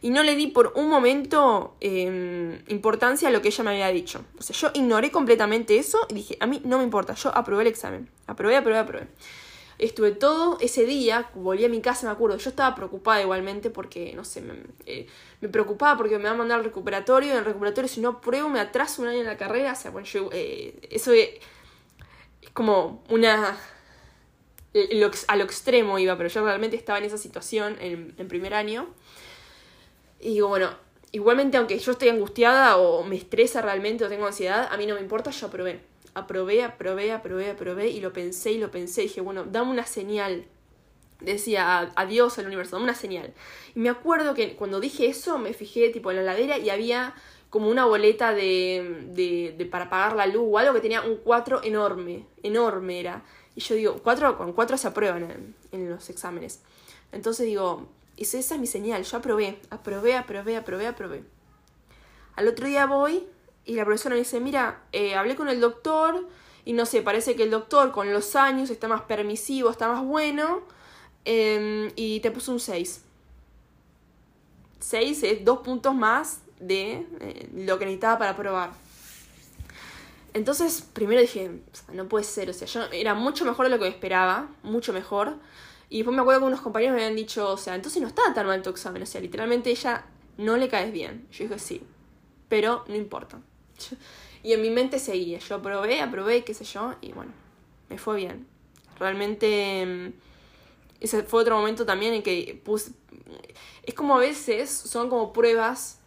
[0.00, 3.88] Y no le di por un momento em, importancia a lo que ella me había
[3.88, 4.24] dicho.
[4.38, 7.62] O sea, yo ignoré completamente eso y dije, a mí no me importa, yo aprobé
[7.62, 8.08] el examen.
[8.26, 9.08] Aprobé, aprobé, aprobé.
[9.78, 14.14] Estuve todo ese día, volví a mi casa, me acuerdo, yo estaba preocupada igualmente porque,
[14.14, 14.54] no sé, me,
[14.86, 15.06] eh,
[15.50, 18.58] preocupaba porque me va a mandar al recuperatorio, en el recuperatorio si no pruebo me
[18.58, 21.28] atraso un año en la carrera, o sea, bueno, yo, eh, eso es,
[22.54, 23.58] como una...
[25.28, 28.88] a lo extremo iba, pero yo realmente estaba en esa situación en, en primer año.
[30.20, 30.70] Y digo, bueno,
[31.12, 34.94] igualmente aunque yo esté angustiada o me estresa realmente o tengo ansiedad, a mí no
[34.94, 35.80] me importa, yo aprobé
[36.16, 39.02] aprobé, aprobé, aprobé, aprobé y lo pensé y lo pensé.
[39.02, 40.46] Y dije, bueno, dame una señal.
[41.20, 43.34] Decía adiós al universo, dame una señal.
[43.74, 47.14] Y me acuerdo que cuando dije eso me fijé tipo en la ladera y había
[47.50, 51.62] como una boleta de, de, para pagar la luz o algo que tenía un 4
[51.64, 53.22] enorme, enorme era.
[53.54, 56.62] Y yo digo, 4 con 4 se aprueban en, en los exámenes.
[57.12, 61.22] Entonces digo, esa es mi señal, yo aprobé, aprobé, aprobé, aprobé, aprobé.
[62.34, 63.26] Al otro día voy
[63.66, 66.26] y la profesora me dice, mira, eh, hablé con el doctor
[66.64, 70.04] y no sé, parece que el doctor con los años está más permisivo, está más
[70.04, 70.62] bueno
[71.24, 73.02] em, y te puso un 6.
[74.78, 78.70] 6 es dos puntos más de eh, lo que necesitaba para probar.
[80.32, 81.50] Entonces, primero dije,
[81.92, 85.34] no puede ser, o sea, yo era mucho mejor de lo que esperaba, mucho mejor.
[85.88, 88.34] Y después me acuerdo que unos compañeros me habían dicho, o sea, entonces no estaba
[88.34, 90.04] tan mal tu examen, o sea, literalmente ella
[90.36, 91.26] no le caes bien.
[91.32, 91.82] Yo dije, sí,
[92.48, 93.38] pero no importa.
[94.42, 97.32] Y en mi mente seguía, yo aprobé, aprobé, qué sé yo, y bueno,
[97.88, 98.46] me fue bien.
[98.98, 100.12] Realmente mm,
[101.00, 102.92] ese fue otro momento también en que puse...
[103.82, 106.00] Es como a veces son como pruebas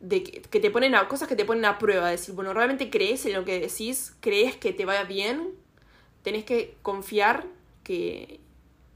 [0.00, 3.26] de que, te ponen a cosas que te ponen a prueba, decir, bueno, realmente crees
[3.26, 5.54] en lo que decís, crees que te vaya bien,
[6.22, 7.46] tenés que confiar
[7.82, 8.40] que,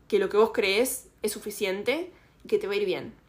[0.09, 2.13] que lo que vos crees es suficiente
[2.45, 3.22] y que te va a ir bien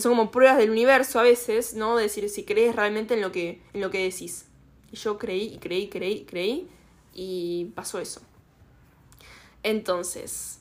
[0.00, 1.96] son como pruebas del universo a veces, ¿no?
[1.96, 4.46] De decir si crees realmente en lo que, en lo que decís.
[4.92, 6.68] Y yo creí y creí, creí, creí
[7.14, 8.20] y pasó eso.
[9.62, 10.60] Entonces,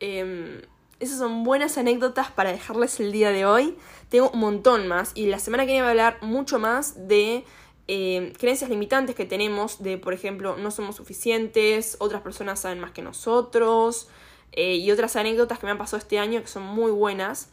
[0.00, 0.62] em,
[1.00, 3.76] esas son buenas anécdotas para dejarles el día de hoy.
[4.08, 7.44] Tengo un montón más y la semana que viene voy a hablar mucho más de
[7.86, 12.90] em, creencias limitantes que tenemos, de por ejemplo, no somos suficientes, otras personas saben más
[12.90, 14.08] que nosotros
[14.52, 17.50] eh, y otras anécdotas que me han pasado este año que son muy buenas.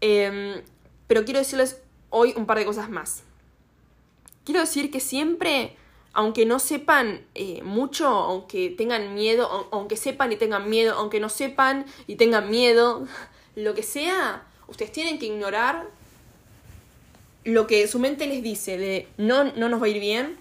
[0.00, 0.62] Em,
[1.06, 3.22] pero quiero decirles hoy un par de cosas más.
[4.44, 5.76] Quiero decir que siempre,
[6.12, 11.28] aunque no sepan eh, mucho, aunque tengan miedo, aunque sepan y tengan miedo, aunque no
[11.28, 13.06] sepan y tengan miedo,
[13.54, 15.88] lo que sea, ustedes tienen que ignorar
[17.44, 20.38] lo que su mente les dice de no, no nos va a ir bien,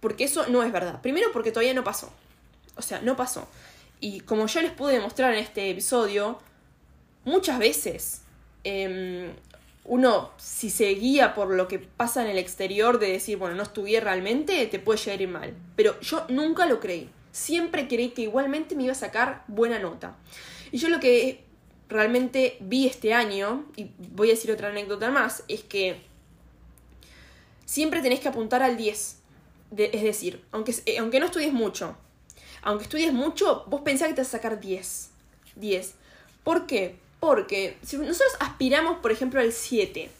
[0.00, 1.00] porque eso no es verdad.
[1.00, 2.12] Primero porque todavía no pasó.
[2.76, 3.48] O sea, no pasó.
[4.00, 6.38] Y como ya les pude demostrar en este episodio,
[7.24, 8.22] muchas veces
[8.64, 9.32] Em,
[9.84, 13.62] uno, si se guía por lo que pasa en el exterior, de decir, bueno, no
[13.62, 15.54] estudié realmente, te puede llegar a ir mal.
[15.76, 17.10] Pero yo nunca lo creí.
[17.32, 20.16] Siempre creí que igualmente me iba a sacar buena nota.
[20.70, 21.44] Y yo lo que
[21.88, 26.00] realmente vi este año, y voy a decir otra anécdota más, es que
[27.64, 29.16] siempre tenés que apuntar al 10.
[29.76, 31.96] es decir, aunque, eh, aunque no estudies mucho,
[32.62, 35.10] aunque estudies mucho, vos pensás que te vas a sacar 10.
[35.56, 35.94] 10.
[36.44, 36.96] ¿Por qué?
[37.20, 40.10] Porque si nosotros aspiramos, por ejemplo, al 7,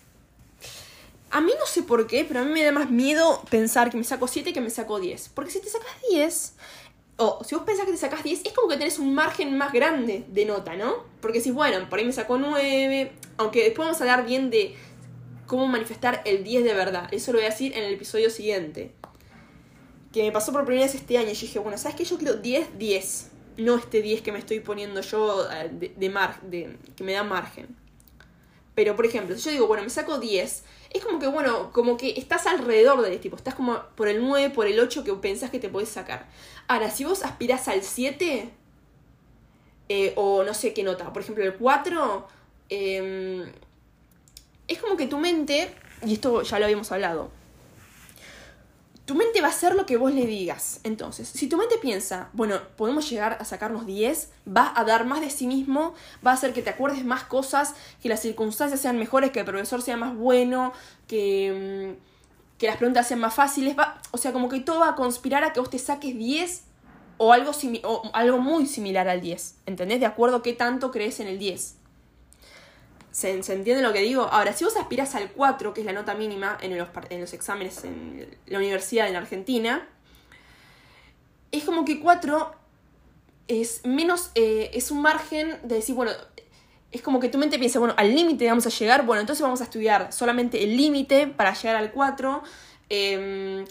[1.31, 3.97] a mí no sé por qué, pero a mí me da más miedo pensar que
[3.97, 5.31] me saco 7 que me saco 10.
[5.31, 6.55] Porque si te sacas 10,
[7.17, 9.73] o si vos pensás que te sacas 10, es como que tenés un margen más
[9.73, 11.05] grande de nota, ¿no?
[11.21, 14.75] Porque si, bueno, por ahí me saco 9, aunque después vamos a hablar bien de
[15.47, 17.09] cómo manifestar el 10 de verdad.
[17.13, 18.93] Eso lo voy a decir en el episodio siguiente.
[20.13, 22.05] Que me pasó por primera vez este año y dije, bueno, ¿sabes qué?
[22.05, 23.30] Yo quiero 10, 10.
[23.61, 27.23] No este 10 que me estoy poniendo yo eh, de, mar, de que me da
[27.23, 27.77] margen.
[28.75, 31.97] Pero, por ejemplo, si yo digo, bueno, me saco 10 es como que, bueno, como
[31.97, 35.51] que estás alrededor de tipo, estás como por el 9, por el 8 que pensás
[35.51, 36.27] que te podés sacar.
[36.67, 38.51] Ahora, si vos aspirás al 7,
[39.89, 42.27] eh, o no sé qué nota, por ejemplo, el 4,
[42.71, 43.53] em,
[44.67, 45.73] es como que tu mente,
[46.05, 47.31] y esto ya lo habíamos hablado,
[49.11, 50.79] tu mente va a hacer lo que vos le digas.
[50.85, 55.21] Entonces, si tu mente piensa, bueno, podemos llegar a sacarnos 10, va a dar más
[55.21, 55.95] de sí mismo,
[56.25, 59.47] va a hacer que te acuerdes más cosas, que las circunstancias sean mejores, que el
[59.47, 60.73] profesor sea más bueno,
[61.09, 63.77] que, mm, que las preguntas sean más fáciles.
[63.77, 66.63] Va, o sea, como que todo va a conspirar a que vos te saques 10
[67.17, 67.51] o algo,
[67.83, 69.57] o algo muy similar al 10.
[69.67, 69.99] ¿Entendés?
[69.99, 71.80] De acuerdo a qué tanto crees en el 10.
[73.13, 74.23] ¿Se, entiende lo que digo?
[74.23, 77.33] Ahora, si vos aspiras al 4, que es la nota mínima en los, en los
[77.33, 79.89] exámenes en la universidad en Argentina,
[81.51, 82.55] es como que 4
[83.49, 86.13] es menos, eh, es un margen de decir, bueno,
[86.93, 89.61] es como que tu mente piensa, bueno, al límite vamos a llegar, bueno, entonces vamos
[89.61, 92.43] a estudiar solamente el límite para llegar al 4.
[92.89, 93.65] Em,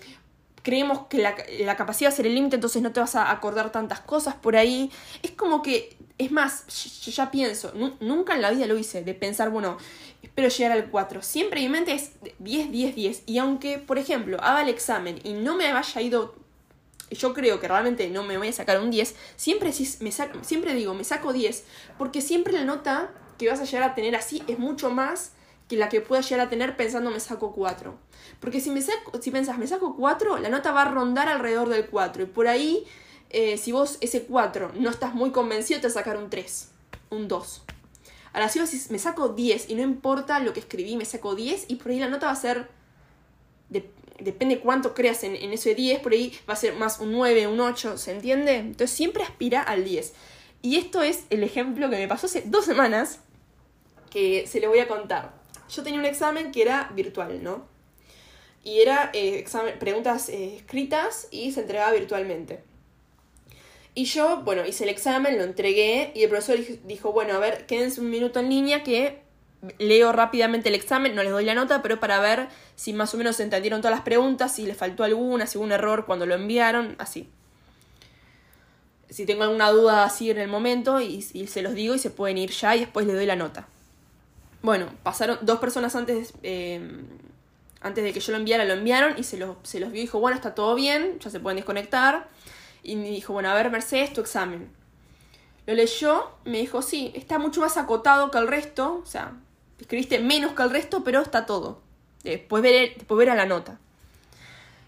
[0.64, 3.32] creemos que la, la capacidad va a ser el límite, entonces no te vas a
[3.32, 4.92] acordar tantas cosas por ahí.
[5.24, 6.66] Es como que es más,
[7.06, 9.78] yo ya pienso, nunca en la vida lo hice, de pensar, bueno,
[10.22, 11.22] espero llegar al 4.
[11.22, 13.24] Siempre mi mente es 10, 10, 10.
[13.26, 16.36] Y aunque, por ejemplo, haga el examen y no me haya ido,
[17.10, 20.94] yo creo que realmente no me voy a sacar un 10, siempre, me siempre digo,
[20.94, 21.64] me saco 10,
[21.98, 25.32] porque siempre la nota que vas a llegar a tener así es mucho más
[25.70, 27.98] que la que pueda llegar a tener pensando me saco 4.
[28.42, 31.70] Porque si, me saco, si pensás me saco 4, la nota va a rondar alrededor
[31.70, 32.24] del 4.
[32.24, 32.86] Y por ahí
[33.30, 36.70] eh, si vos ese 4 no estás muy convencido, te vas a sacar un 3,
[37.12, 37.64] un 2.
[38.34, 41.66] Ahora, si vos me saco 10 y no importa lo que escribí, me saco 10
[41.70, 42.70] y por ahí la nota va a ser,
[44.20, 47.48] depende cuánto creas en, en ese 10, por ahí va a ser más un 9,
[47.48, 48.56] un 8, ¿se entiende?
[48.58, 50.14] Entonces siempre aspira al 10.
[50.62, 53.20] Y esto es el ejemplo que me pasó hace dos semanas,
[54.10, 55.34] que se le voy a contar.
[55.70, 57.68] Yo tenía un examen que era virtual, ¿no?
[58.64, 62.69] Y era eh, examen, preguntas eh, escritas y se entregaba virtualmente.
[63.96, 67.66] Y yo, bueno, hice el examen, lo entregué y el profesor dijo, bueno, a ver,
[67.66, 69.22] quédense un minuto en línea que
[69.78, 73.18] leo rápidamente el examen, no les doy la nota, pero para ver si más o
[73.18, 76.26] menos se entendieron todas las preguntas, si les faltó alguna, si hubo un error cuando
[76.26, 77.30] lo enviaron, así.
[79.10, 82.38] Si tengo alguna duda así en el momento y, se los digo y se pueden
[82.38, 83.68] ir ya y después les doy la nota.
[84.62, 86.80] Bueno, pasaron dos personas antes, eh,
[87.82, 90.06] antes de que yo lo enviara, lo enviaron y se los, se los vio y
[90.06, 92.28] dijo, bueno, está todo bien, ya se pueden desconectar.
[92.84, 94.72] Y me dijo, bueno, a ver, Mercedes, tu examen.
[95.66, 99.34] Lo leyó, me dijo, sí, está mucho más acotado que el resto, o sea,
[99.80, 101.82] escribiste menos que el resto, pero está todo.
[102.24, 103.80] Después ver, después ver a la nota.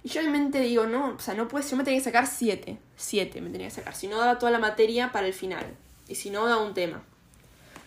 [0.03, 2.25] Y yo en mente digo, no, o sea, no puede yo me tenía que sacar
[2.25, 2.77] 7.
[2.95, 3.95] 7 me tenía que sacar.
[3.95, 5.65] Si no, daba toda la materia para el final.
[6.07, 7.03] Y si no, daba un tema.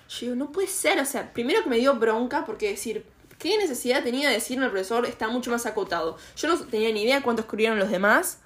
[0.08, 3.04] Yo digo, no puede ser, o sea, primero que me dio bronca porque decir,
[3.38, 6.16] ¿qué necesidad tenía de decirme al profesor está mucho más acotado?
[6.36, 8.38] Yo no tenía ni idea cuánto escribieron los demás.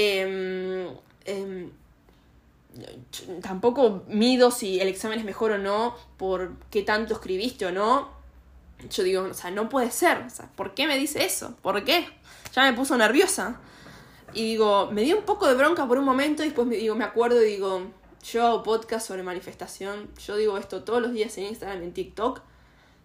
[0.00, 0.86] Em,
[1.24, 1.72] em,
[3.42, 8.08] tampoco mido si el examen es mejor o no por qué tanto escribiste o no.
[8.90, 10.18] Yo digo, o sea, no puede ser.
[10.18, 11.56] O sea, ¿por qué me dice eso?
[11.62, 12.06] ¿Por qué?
[12.54, 13.60] Ya me puso nerviosa.
[14.34, 16.94] Y digo, me dio un poco de bronca por un momento y después me, digo,
[16.94, 17.82] me acuerdo y digo,
[18.22, 22.40] yo hago podcast sobre manifestación, yo digo esto todos los días en Instagram, en TikTok,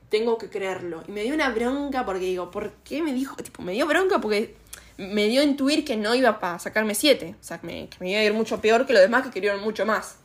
[0.09, 1.01] tengo que creerlo.
[1.07, 3.35] Y me dio una bronca porque digo, ¿por qué me dijo?
[3.37, 4.61] Tipo, me dio bronca porque
[4.97, 7.35] me dio a intuir que no iba para sacarme 7.
[7.39, 9.31] O sea, que me, que me, iba a ir mucho peor que los demás que
[9.31, 10.17] querían mucho más.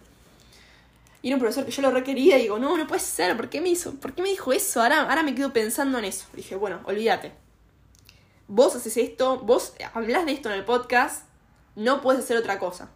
[1.22, 3.48] Y era un profesor que yo lo requería y digo, no, no puede ser, ¿por
[3.48, 3.94] qué me hizo?
[3.94, 4.80] ¿Por qué me dijo eso?
[4.80, 6.26] Ahora, ahora me quedo pensando en eso.
[6.32, 7.32] Dije, bueno, olvídate.
[8.46, 11.24] Vos haces esto, vos hablas de esto en el podcast,
[11.74, 12.90] no puedes hacer otra cosa.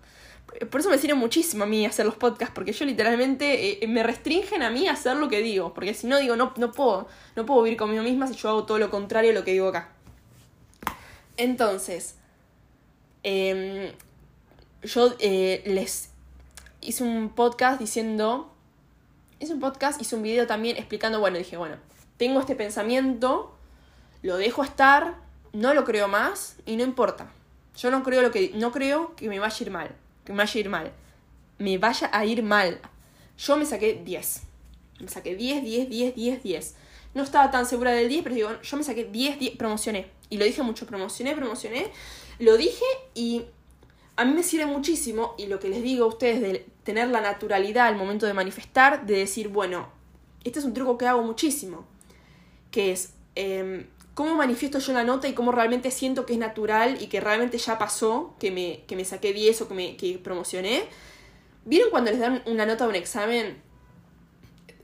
[0.70, 4.02] Por eso me sirve muchísimo a mí hacer los podcasts, porque yo literalmente eh, me
[4.02, 7.08] restringen a mí a hacer lo que digo, porque si no digo, no, no puedo,
[7.36, 9.68] no puedo vivir conmigo misma si yo hago todo lo contrario a lo que digo
[9.68, 9.90] acá.
[11.36, 12.16] Entonces,
[13.22, 13.92] em,
[14.82, 16.10] yo eh, les
[16.80, 18.52] hice un podcast diciendo,
[19.40, 21.76] hice un podcast, hice un video también explicando, bueno, dije, bueno,
[22.16, 23.54] tengo este pensamiento,
[24.22, 25.16] lo dejo estar,
[25.52, 27.30] no lo creo más y no importa.
[27.76, 29.90] Yo no creo lo que no creo que me vaya a ir mal,
[30.24, 30.92] que me vaya a ir mal.
[31.58, 32.80] Me vaya a ir mal.
[33.38, 34.42] Yo me saqué 10.
[35.00, 36.74] Me saqué 10, 10, 10, 10, 10.
[37.14, 40.06] No estaba tan segura del 10, pero digo, yo me saqué 10, 10, promocioné.
[40.32, 41.88] Y lo dije mucho, promocioné, promocioné.
[42.38, 43.42] Lo dije y
[44.16, 47.20] a mí me sirve muchísimo, y lo que les digo a ustedes de tener la
[47.20, 49.90] naturalidad al momento de manifestar, de decir, bueno,
[50.42, 51.84] este es un truco que hago muchísimo,
[52.70, 56.96] que es em, cómo manifiesto yo la nota y cómo realmente siento que es natural
[56.98, 60.18] y que realmente ya pasó, que me, que me saqué 10 o que, me, que
[60.18, 60.84] promocioné.
[61.66, 63.62] ¿Vieron cuando les dan una nota de un examen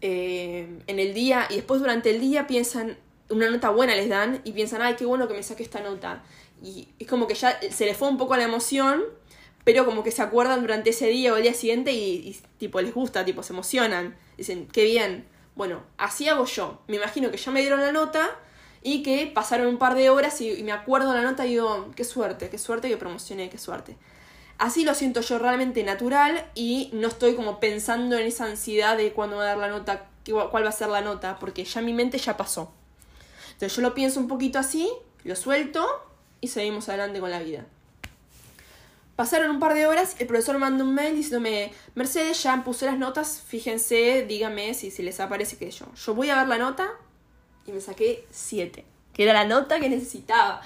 [0.02, 2.98] eh, en el día y después durante el día piensan,
[3.30, 6.22] una nota buena les dan y piensan, ay, qué bueno que me saqué esta nota?
[6.62, 9.02] Y es como que ya se les fue un poco la emoción,
[9.64, 12.80] pero como que se acuerdan durante ese día o el día siguiente y, y tipo
[12.80, 14.16] les gusta, tipo se emocionan.
[14.36, 15.26] Dicen, qué bien.
[15.54, 16.82] Bueno, así hago yo.
[16.86, 18.30] Me imagino que ya me dieron la nota
[18.82, 22.04] y que pasaron un par de horas y, me acuerdo la nota y digo, qué
[22.04, 23.96] suerte, qué suerte que promocioné, qué suerte.
[24.58, 29.12] Así lo siento yo realmente natural y no estoy como pensando en esa ansiedad de
[29.12, 30.06] cuándo va a dar la nota,
[30.50, 32.72] cuál va a ser la nota, porque ya mi mente ya pasó.
[33.59, 34.88] Entonces yo lo pienso un poquito así,
[35.25, 35.85] lo suelto
[36.40, 37.66] y seguimos adelante con la vida.
[39.16, 42.97] Pasaron un par de horas, el profesor mandó un mail diciéndome, Mercedes, ya puse las
[42.97, 45.87] notas, fíjense, díganme si, si les aparece que yo.
[45.92, 46.88] Yo voy a ver la nota
[47.66, 50.62] y me saqué 7, que era la nota que necesitaba.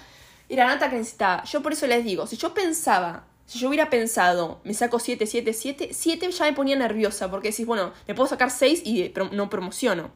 [0.51, 1.45] Era la nota que necesitaba.
[1.45, 5.27] Yo por eso les digo, si yo pensaba, si yo hubiera pensado, me saco 7,
[5.27, 9.15] 7, 7, 7 ya me ponía nerviosa, porque decís, bueno, me puedo sacar 6 y
[9.33, 10.11] no promociono.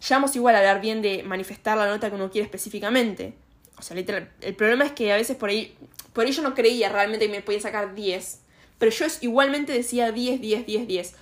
[0.00, 3.34] Ya vamos igual a hablar bien de manifestar la nota que uno quiere específicamente.
[3.78, 5.76] O sea, literal, el problema es que a veces por ahí,
[6.12, 8.40] por ahí yo no creía realmente que me podía sacar 10.
[8.78, 11.14] Pero yo igualmente decía 10, 10, 10, 10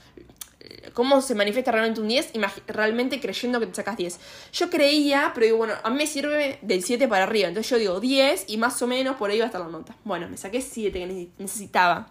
[0.92, 2.32] cómo se manifiesta realmente un 10,
[2.68, 4.18] realmente creyendo que te sacas 10.
[4.52, 7.48] Yo creía, pero digo, bueno, a mí me sirve del 7 para arriba.
[7.48, 9.96] Entonces yo digo 10 y más o menos por ahí va a estar la nota.
[10.04, 12.08] Bueno, me saqué 7 que necesitaba.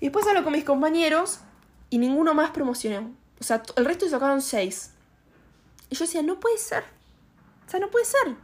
[0.00, 1.40] Y después hablo con mis compañeros
[1.88, 3.10] y ninguno más promocionó.
[3.40, 4.92] O sea, el resto sacaron 6.
[5.90, 6.84] Y yo decía, no puede ser.
[7.66, 8.34] O sea, no puede ser.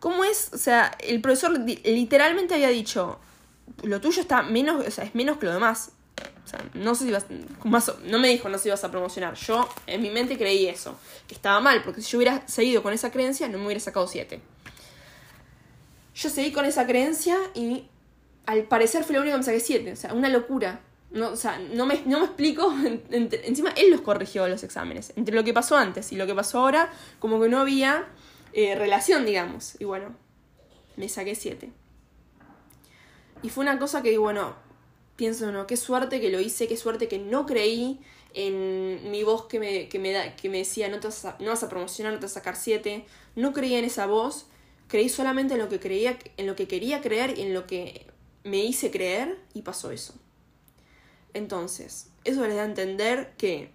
[0.00, 0.50] ¿Cómo es?
[0.52, 3.18] O sea, el profesor literalmente había dicho,
[3.82, 5.92] lo tuyo está menos, o sea, es menos que lo demás.
[6.44, 7.26] O sea, no sé si ibas,
[8.04, 9.34] no me dijo no si ibas a promocionar.
[9.34, 12.92] Yo en mi mente creí eso, que estaba mal, porque si yo hubiera seguido con
[12.92, 14.40] esa creencia no me hubiera sacado 7.
[16.14, 17.88] Yo seguí con esa creencia y
[18.46, 19.92] al parecer fue lo único que me saqué 7.
[19.92, 20.80] O sea, una locura.
[21.16, 22.72] No, o sea, no me, no me explico.
[23.10, 25.12] encima él los corrigió los exámenes.
[25.16, 28.06] Entre lo que pasó antes y lo que pasó ahora, como que no había
[28.52, 29.76] eh, relación, digamos.
[29.80, 30.14] Y bueno,
[30.96, 31.70] me saqué 7.
[33.42, 34.54] Y fue una cosa que, bueno,
[35.16, 37.98] pienso, no, qué suerte que lo hice, qué suerte que no creí
[38.34, 41.48] en mi voz que me, que me, da, que me decía no, vas a, no
[41.48, 43.06] vas a promocionar, no te vas a sacar siete.
[43.34, 44.46] No creía en esa voz,
[44.88, 48.06] creí solamente en lo que creía, en lo que quería creer y en lo que
[48.44, 50.14] me hice creer y pasó eso.
[51.36, 53.70] Entonces, eso les da a entender que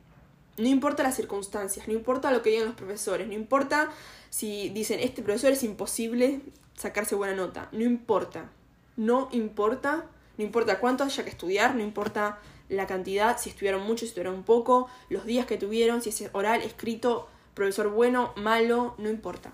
[0.58, 3.90] no importa las circunstancias, no importa lo que digan los profesores, no importa
[4.30, 6.42] si dicen este profesor es imposible
[6.76, 8.50] sacarse buena nota, no importa,
[8.98, 10.06] no importa
[10.38, 14.44] no importa cuánto haya que estudiar, no importa la cantidad, si estudiaron mucho, si estudiaron
[14.44, 19.52] poco, los días que tuvieron, si es oral, escrito, profesor bueno, malo, no importa.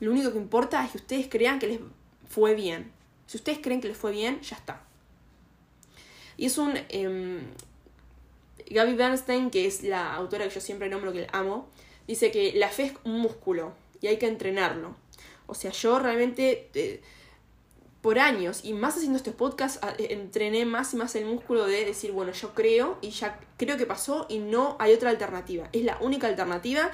[0.00, 1.80] Lo único que importa es que ustedes crean que les
[2.28, 2.90] fue bien.
[3.26, 4.82] Si ustedes creen que les fue bien, ya está.
[6.36, 6.74] Y es un...
[6.88, 7.40] Eh,
[8.70, 11.68] Gaby Bernstein, que es la autora que yo siempre nombro, que amo,
[12.08, 14.96] dice que la fe es un músculo y hay que entrenarlo.
[15.46, 16.70] O sea, yo realmente...
[16.74, 17.02] Eh,
[18.04, 21.86] por años y más haciendo este podcast eh, entrené más y más el músculo de
[21.86, 25.70] decir, bueno, yo creo y ya creo que pasó y no hay otra alternativa.
[25.72, 26.90] Es la única alternativa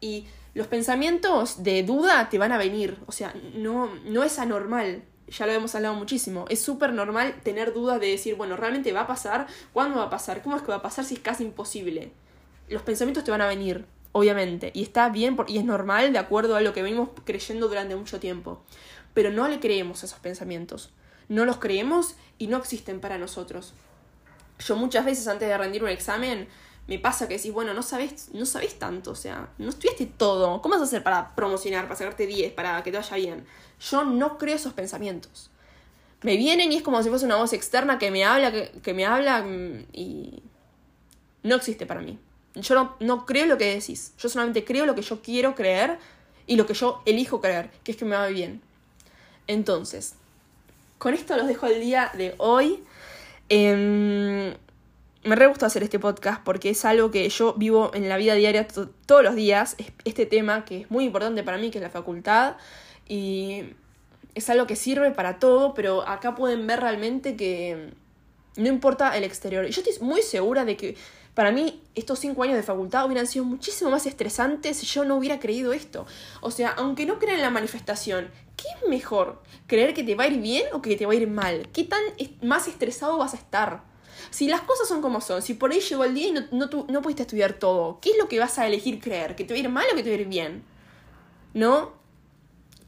[0.00, 0.24] y
[0.54, 2.98] los pensamientos de duda te van a venir.
[3.06, 5.02] O sea, no, no es anormal.
[5.28, 6.44] Ya lo hemos hablado muchísimo.
[6.48, 9.46] Es súper normal tener dudas de decir, bueno, ¿realmente va a pasar?
[9.72, 10.42] ¿Cuándo va a pasar?
[10.42, 12.12] ¿Cómo es que va a pasar si es casi imposible?
[12.68, 14.70] Los pensamientos te van a venir, obviamente.
[14.74, 18.20] Y está bien y es normal de acuerdo a lo que venimos creyendo durante mucho
[18.20, 18.62] tiempo
[19.14, 20.90] pero no le creemos a esos pensamientos.
[21.28, 23.74] No los creemos y no existen para nosotros.
[24.58, 26.48] Yo muchas veces antes de rendir un examen
[26.88, 30.60] me pasa que decís, bueno, no sabes, no sabes tanto, o sea, no estudiaste todo.
[30.60, 33.46] ¿Cómo vas a hacer para promocionar, para sacarte 10, para que te vaya bien?
[33.80, 35.50] Yo no creo esos pensamientos.
[36.22, 39.04] Me vienen y es como si fuese una voz externa que me habla, que, me
[39.04, 40.42] habla mm, y
[41.42, 42.18] no existe para mí.
[42.54, 44.12] Yo no, no creo lo que decís.
[44.18, 45.98] Yo solamente creo lo que yo quiero creer
[46.46, 48.60] y lo que yo elijo creer, que es que me va bien.
[49.46, 50.14] Entonces,
[50.98, 52.84] con esto los dejo el día de hoy.
[53.48, 54.54] Em,
[55.24, 58.34] me re gusta hacer este podcast porque es algo que yo vivo en la vida
[58.34, 59.76] diaria todos los días.
[60.04, 62.56] Este tema que es muy importante para mí, que es la facultad.
[63.08, 63.64] Y
[64.34, 67.92] es algo que sirve para todo, pero acá pueden ver realmente que
[68.56, 69.66] no importa el exterior.
[69.66, 70.96] Yo estoy muy segura de que
[71.34, 75.16] para mí estos cinco años de facultad hubieran sido muchísimo más estresantes si yo no
[75.16, 76.04] hubiera creído esto.
[76.40, 79.40] O sea, aunque no crean en la manifestación, ¿qué es mejor?
[79.66, 81.68] ¿Creer que te va a ir bien o que te va a ir mal?
[81.72, 82.02] ¿Qué tan
[82.42, 83.91] más estresado vas a estar?
[84.30, 86.86] Si las cosas son como son, si por ahí llegó el día y no, no,
[86.88, 89.36] no pudiste estudiar todo, ¿qué es lo que vas a elegir creer?
[89.36, 90.64] ¿Que te va a ir mal o que te va a ir bien?
[91.54, 92.02] ¿No?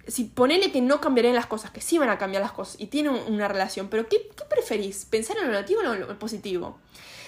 [0.07, 2.87] si ponele que no cambiarían las cosas, que sí van a cambiar las cosas y
[2.87, 5.05] tienen una relación, pero ¿qué, preferís?
[5.07, 6.79] ¿Pensar en lo negativo o en lo positivo?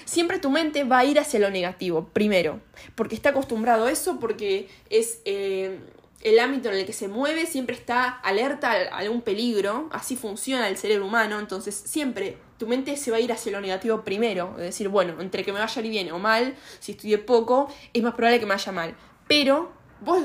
[0.05, 2.61] Siempre tu mente va a ir hacia lo negativo, primero,
[2.95, 5.81] porque está acostumbrado a eso, porque es eh,
[6.23, 10.69] el ámbito en el que se mueve, siempre está alerta a algún peligro, así funciona
[10.69, 14.55] el cerebro humano, entonces siempre tu mente se va a ir hacia lo negativo primero,
[14.57, 18.15] es decir, bueno, entre que me vaya bien o mal, si estudié poco, es más
[18.15, 18.95] probable que me vaya mal,
[19.29, 20.23] pero vos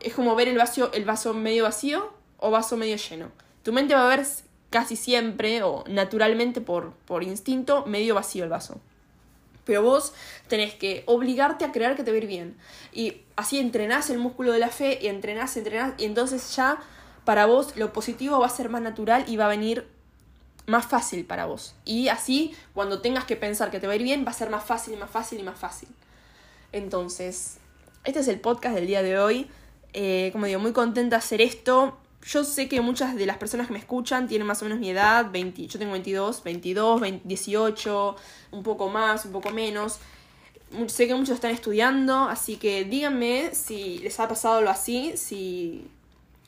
[0.00, 3.30] es como ver el, vaso, el vaso medio vacío o vaso medio lleno.
[3.62, 4.24] Tu mente va a ver
[4.70, 8.80] casi siempre o naturalmente por, por instinto medio vacío el vaso.
[9.64, 10.12] Pero vos
[10.46, 12.56] tenés que obligarte a creer que te va a ir bien.
[12.92, 15.94] Y así entrenás el músculo de la fe y entrenás, entrenás.
[15.98, 16.78] Y entonces ya
[17.24, 19.88] para vos lo positivo va a ser más natural y va a venir
[20.66, 21.74] más fácil para vos.
[21.84, 24.50] Y así cuando tengas que pensar que te va a ir bien va a ser
[24.50, 25.88] más fácil y más fácil y más fácil.
[26.72, 27.58] Entonces,
[28.04, 29.48] este es el podcast del día de hoy.
[29.92, 31.96] Eh, como digo, muy contenta de hacer esto.
[32.22, 34.90] Yo sé que muchas de las personas que me escuchan tienen más o menos mi
[34.90, 38.16] edad, 20, yo tengo 22, 22, 18,
[38.50, 40.00] un poco más, un poco menos.
[40.88, 45.88] Sé que muchos están estudiando, así que díganme si les ha pasado algo así, si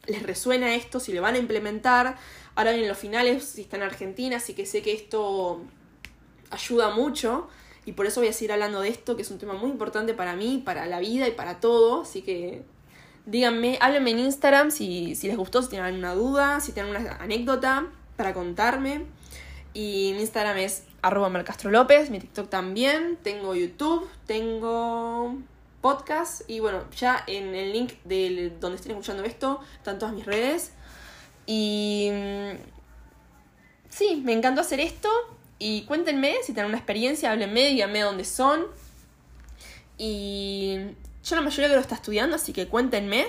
[0.07, 2.17] les resuena esto, si lo van a implementar.
[2.59, 5.63] Ahora en los finales, si están en Argentina, así que sé que esto
[6.51, 7.49] ayuda mucho
[7.85, 10.13] y por eso voy a seguir hablando de esto, que es un tema muy importante
[10.13, 12.65] para mí, para la vida y para todo, así que
[13.29, 17.87] Díganme, háblenme en Instagram si, les gustó, si tienen alguna duda, si tienen una anécdota
[18.17, 19.05] para contarme.
[19.75, 21.31] Y mi Instagram es arroba
[21.65, 25.37] López, mi TikTok también, tengo YouTube, tengo
[25.83, 30.25] podcast y bueno, ya en el link de donde estén escuchando esto están todas mis
[30.25, 30.73] redes.
[31.51, 32.57] Y mm,
[33.89, 35.09] sí, me encantó hacer esto
[35.59, 38.67] y cuéntenme si tienen una experiencia, háblenme, díganme dónde son.
[39.97, 40.77] Y
[41.25, 43.27] yo la mayoría que lo está estudiando, así que cuéntenme.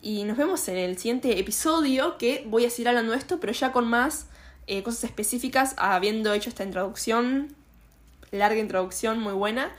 [0.00, 3.52] Y nos vemos en el siguiente episodio, que voy a seguir hablando de esto, pero
[3.52, 4.26] ya con más
[4.66, 7.54] eh, cosas específicas, habiendo hecho esta introducción,
[8.30, 9.70] larga introducción, muy buena.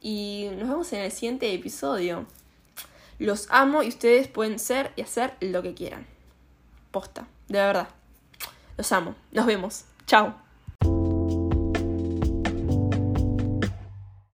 [0.00, 2.24] Y nos vemos en el siguiente episodio.
[3.18, 6.06] Los amo y ustedes pueden ser y hacer lo que quieran.
[6.90, 7.88] Posta, de verdad.
[8.76, 9.14] Los amo.
[9.32, 9.84] Nos vemos.
[10.06, 10.39] Chao.